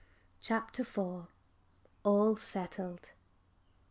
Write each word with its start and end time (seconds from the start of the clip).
CHAPTER 0.39 0.81
IV. 0.81 1.27
ALL 2.03 2.35
SETTLED. 2.35 3.11